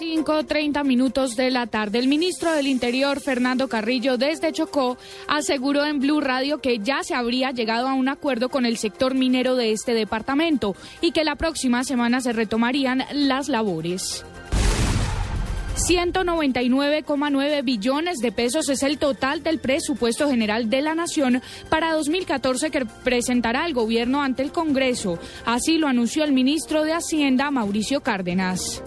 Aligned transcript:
5.30 0.00 0.82
minutos 0.82 1.36
de 1.36 1.50
la 1.50 1.66
tarde. 1.66 1.98
El 1.98 2.08
ministro 2.08 2.52
del 2.52 2.68
Interior, 2.68 3.20
Fernando 3.20 3.68
Carrillo, 3.68 4.16
desde 4.16 4.50
Chocó, 4.50 4.96
aseguró 5.28 5.84
en 5.84 6.00
Blue 6.00 6.22
Radio 6.22 6.58
que 6.58 6.78
ya 6.78 7.02
se 7.02 7.14
habría 7.14 7.50
llegado 7.50 7.86
a 7.86 7.92
un 7.92 8.08
acuerdo 8.08 8.48
con 8.48 8.64
el 8.64 8.78
sector 8.78 9.14
minero 9.14 9.56
de 9.56 9.72
este 9.72 9.92
departamento 9.92 10.74
y 11.02 11.12
que 11.12 11.22
la 11.22 11.36
próxima 11.36 11.84
semana 11.84 12.22
se 12.22 12.32
retomarían 12.32 13.04
las 13.12 13.50
labores. 13.50 14.24
199,9 15.76 17.62
billones 17.62 18.18
de 18.18 18.32
pesos 18.32 18.70
es 18.70 18.82
el 18.82 18.98
total 18.98 19.42
del 19.42 19.58
presupuesto 19.58 20.28
general 20.30 20.70
de 20.70 20.80
la 20.80 20.94
Nación 20.94 21.42
para 21.68 21.92
2014 21.92 22.70
que 22.70 22.86
presentará 23.04 23.66
el 23.66 23.74
gobierno 23.74 24.22
ante 24.22 24.42
el 24.42 24.50
Congreso. 24.50 25.18
Así 25.44 25.76
lo 25.76 25.88
anunció 25.88 26.24
el 26.24 26.32
ministro 26.32 26.84
de 26.84 26.94
Hacienda, 26.94 27.50
Mauricio 27.50 28.00
Cárdenas. 28.02 28.82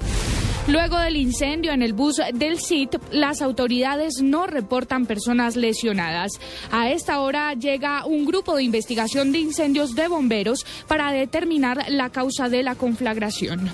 Luego 0.67 0.97
del 0.97 1.17
incendio 1.17 1.73
en 1.73 1.81
el 1.81 1.91
bus 1.91 2.21
del 2.33 2.57
CIT, 2.57 2.95
las 3.11 3.41
autoridades 3.41 4.21
no 4.21 4.47
reportan 4.47 5.05
personas 5.05 5.57
lesionadas. 5.57 6.31
A 6.71 6.89
esta 6.89 7.19
hora 7.19 7.53
llega 7.53 8.05
un 8.05 8.23
grupo 8.23 8.55
de 8.55 8.63
investigación 8.63 9.33
de 9.33 9.39
incendios 9.39 9.93
de 9.93 10.07
bomberos 10.07 10.65
para 10.87 11.11
determinar 11.11 11.83
la 11.89 12.11
causa 12.11 12.47
de 12.47 12.63
la 12.63 12.75
conflagración. 12.75 13.71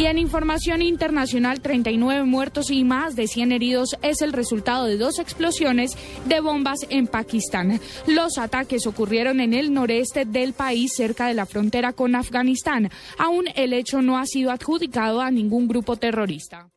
Y 0.00 0.06
en 0.06 0.16
información 0.16 0.80
internacional, 0.80 1.60
39 1.60 2.24
muertos 2.24 2.70
y 2.70 2.84
más 2.84 3.16
de 3.16 3.26
100 3.26 3.52
heridos 3.52 3.98
es 4.00 4.22
el 4.22 4.32
resultado 4.32 4.86
de 4.86 4.96
dos 4.96 5.18
explosiones 5.18 5.94
de 6.24 6.40
bombas 6.40 6.78
en 6.88 7.06
Pakistán. 7.06 7.78
Los 8.06 8.38
ataques 8.38 8.86
ocurrieron 8.86 9.40
en 9.40 9.52
el 9.52 9.74
noreste 9.74 10.24
del 10.24 10.54
país, 10.54 10.94
cerca 10.96 11.26
de 11.26 11.34
la 11.34 11.44
frontera 11.44 11.92
con 11.92 12.14
Afganistán. 12.14 12.88
Aún 13.18 13.44
el 13.54 13.74
hecho 13.74 14.00
no 14.00 14.16
ha 14.16 14.24
sido 14.24 14.52
adjudicado 14.52 15.20
a 15.20 15.30
ningún 15.30 15.68
grupo 15.68 15.96
terrorista. 15.96 16.70